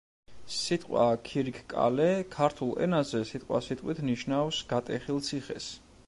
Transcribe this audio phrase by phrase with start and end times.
[0.59, 5.69] სიტყვა ქირიქკალე ქართულ ენაზე სიტყვასიტყვით ნიშნავს გატეხილ ციხეს.